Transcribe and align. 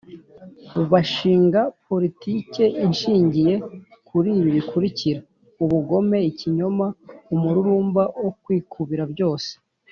bashinga 0.91 1.61
politike 1.87 2.63
ishingiye 2.87 3.53
kur'ibi 4.07 4.49
bikurikira: 4.57 5.19
Ubugome, 5.63 6.17
Ikinyoma, 6.31 6.85
Umururumba 7.33 8.03
wo 8.23 8.31
Kwikubira 8.41 9.03
byose, 9.13 9.51